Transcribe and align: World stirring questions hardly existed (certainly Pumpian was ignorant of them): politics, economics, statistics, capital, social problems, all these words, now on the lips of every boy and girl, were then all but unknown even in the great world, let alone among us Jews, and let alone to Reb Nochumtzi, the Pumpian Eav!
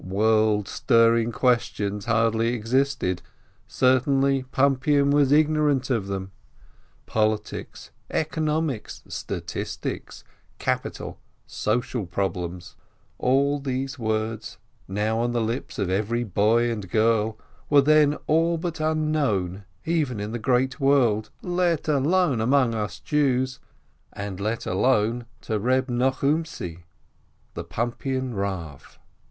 World 0.03 0.67
stirring 0.67 1.31
questions 1.31 2.05
hardly 2.05 2.55
existed 2.55 3.21
(certainly 3.67 4.41
Pumpian 4.51 5.11
was 5.11 5.31
ignorant 5.31 5.91
of 5.91 6.07
them): 6.07 6.31
politics, 7.05 7.91
economics, 8.09 9.03
statistics, 9.07 10.23
capital, 10.57 11.19
social 11.45 12.07
problems, 12.07 12.75
all 13.19 13.59
these 13.59 13.99
words, 13.99 14.57
now 14.87 15.19
on 15.19 15.33
the 15.33 15.39
lips 15.39 15.77
of 15.77 15.91
every 15.91 16.23
boy 16.23 16.71
and 16.71 16.89
girl, 16.89 17.37
were 17.69 17.79
then 17.81 18.15
all 18.25 18.57
but 18.57 18.79
unknown 18.79 19.65
even 19.85 20.19
in 20.19 20.31
the 20.31 20.39
great 20.39 20.79
world, 20.79 21.29
let 21.43 21.87
alone 21.87 22.41
among 22.41 22.73
us 22.73 22.97
Jews, 22.99 23.59
and 24.13 24.39
let 24.39 24.65
alone 24.65 25.27
to 25.41 25.59
Reb 25.59 25.89
Nochumtzi, 25.89 26.85
the 27.53 27.63
Pumpian 27.63 28.33
Eav! 28.33 28.97